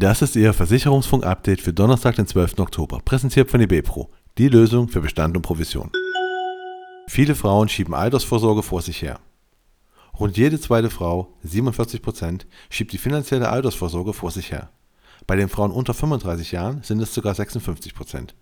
[0.00, 2.58] Das ist Ihr Versicherungsfunk-Update für Donnerstag, den 12.
[2.60, 5.92] Oktober, präsentiert von eBepro, die Lösung für Bestand und Provision.
[7.06, 9.20] Viele Frauen schieben Altersvorsorge vor sich her.
[10.18, 14.70] Rund jede zweite Frau, 47 Prozent, schiebt die finanzielle Altersvorsorge vor sich her.
[15.26, 18.34] Bei den Frauen unter 35 Jahren sind es sogar 56 Prozent.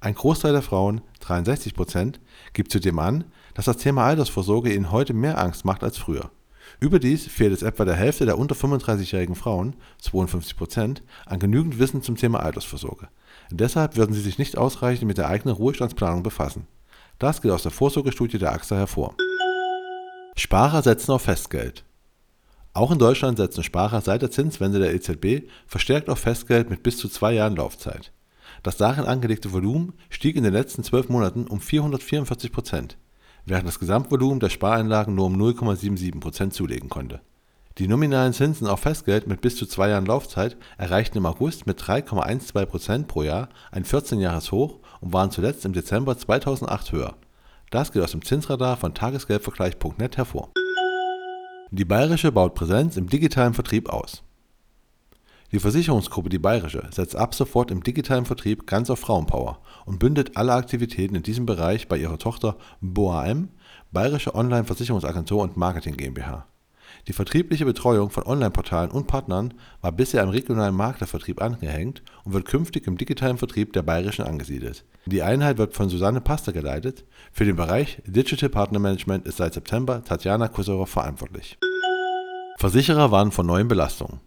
[0.00, 2.20] Ein Großteil der Frauen, 63 Prozent,
[2.54, 6.30] gibt zudem an, dass das Thema Altersvorsorge ihnen heute mehr Angst macht als früher.
[6.80, 12.02] Überdies fehlt es etwa der Hälfte der unter 35-jährigen Frauen, 52 Prozent, an genügend Wissen
[12.02, 13.08] zum Thema Altersvorsorge.
[13.50, 16.66] Deshalb würden sie sich nicht ausreichend mit der eigenen Ruhestandsplanung befassen.
[17.18, 19.14] Das geht aus der Vorsorgestudie der AXA hervor.
[20.36, 21.84] Sparer setzen auf Festgeld.
[22.74, 26.96] Auch in Deutschland setzen Sparer seit der Zinswende der EZB verstärkt auf Festgeld mit bis
[26.96, 28.12] zu zwei Jahren Laufzeit.
[28.62, 32.96] Das darin angelegte Volumen stieg in den letzten zwölf Monaten um 444 Prozent
[33.46, 37.20] während das Gesamtvolumen der Spareinlagen nur um 0,77% zulegen konnte.
[37.78, 41.80] Die nominalen Zinsen auf Festgeld mit bis zu zwei Jahren Laufzeit erreichten im August mit
[41.80, 47.14] 3,12% pro Jahr ein 14-Jahres-Hoch und waren zuletzt im Dezember 2008 höher.
[47.70, 50.50] Das geht aus dem Zinsradar von Tagesgeldvergleich.net hervor.
[51.70, 54.22] Die Bayerische baut Präsenz im digitalen Vertrieb aus.
[55.52, 60.34] Die Versicherungsgruppe Die Bayerische setzt ab sofort im digitalen Vertrieb ganz auf Frauenpower und bündelt
[60.38, 63.50] alle Aktivitäten in diesem Bereich bei ihrer Tochter BOAM,
[63.90, 66.46] Bayerische Online-Versicherungsagentur und Marketing GmbH.
[67.06, 72.46] Die vertriebliche Betreuung von Online-Portalen und Partnern war bisher am regionalen Maklervertrieb angehängt und wird
[72.46, 74.86] künftig im digitalen Vertrieb der Bayerischen angesiedelt.
[75.04, 77.04] Die Einheit wird von Susanne Paster geleitet.
[77.30, 81.58] Für den Bereich Digital Partner Management ist seit September Tatjana Kusowa verantwortlich.
[82.56, 84.20] Versicherer warnen vor neuen Belastungen.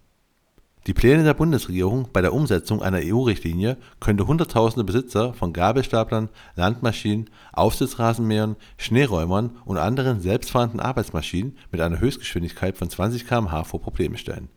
[0.88, 7.32] Die Pläne der Bundesregierung bei der Umsetzung einer EU-Richtlinie könnte Hunderttausende Besitzer von Gabelstaplern, Landmaschinen,
[7.54, 14.50] Aufsitzrasenmähern, Schneeräumern und anderen selbstfahrenden Arbeitsmaschinen mit einer Höchstgeschwindigkeit von 20 km/h vor Probleme stellen.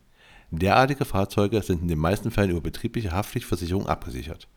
[0.51, 4.47] Derartige Fahrzeuge sind in den meisten Fällen über betriebliche Haftpflichtversicherung abgesichert.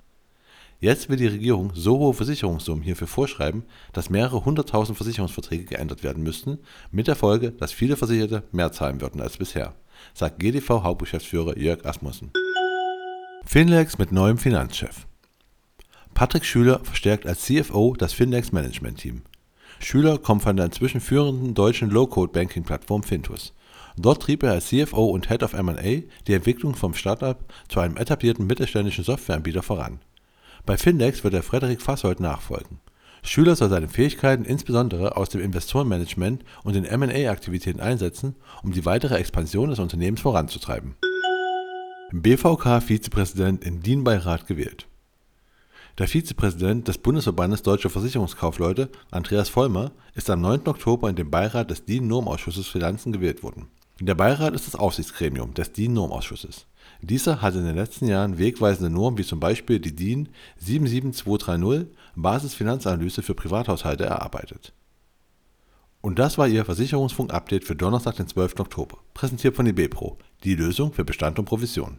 [0.79, 6.23] Jetzt will die Regierung so hohe Versicherungssummen hierfür vorschreiben, dass mehrere hunderttausend Versicherungsverträge geändert werden
[6.23, 6.59] müssten,
[6.91, 9.75] mit der Folge, dass viele Versicherte mehr zahlen würden als bisher
[10.15, 12.33] sagt GDV-Hauptgeschäftsführer Jörg Asmussen.
[13.45, 15.07] Finlex mit neuem Finanzchef.
[16.15, 19.23] Patrick Schüler verstärkt als CFO das Finlex Management Team.
[19.81, 23.53] Schüler kommt von der inzwischen führenden deutschen Low-Code-Banking-Plattform Fintus.
[23.97, 27.39] Dort trieb er als CFO und Head of M&A die Entwicklung vom Startup
[27.69, 30.01] zu einem etablierten mittelständischen Softwareanbieter voran.
[30.65, 32.79] Bei Finlex wird er Frederik Fassold nachfolgen.
[33.23, 39.17] Schüler soll seine Fähigkeiten insbesondere aus dem Investorenmanagement und den M&A-Aktivitäten einsetzen, um die weitere
[39.17, 40.97] Expansion des Unternehmens voranzutreiben.
[42.11, 44.87] BVK-Vizepräsident in DIN-Beirat gewählt.
[45.99, 50.67] Der Vizepräsident des Bundesverbandes Deutscher Versicherungskaufleute, Andreas Vollmer, ist am 9.
[50.67, 53.69] Oktober in den Beirat des DIN-Normausschusses Finanzen gewählt worden.
[54.01, 56.67] Der Beirat ist das Aufsichtsgremium des DIN-Normausschusses.
[57.01, 60.29] Dieser hat in den letzten Jahren wegweisende Normen wie zum Beispiel die DIN
[60.59, 64.73] 77230 Basisfinanzanalyse für Privathaushalte erarbeitet.
[66.01, 68.61] Und das war Ihr Versicherungsfunk-Update für Donnerstag, den 12.
[68.61, 71.97] Oktober, präsentiert von eBepro, die Lösung für Bestand und Provision.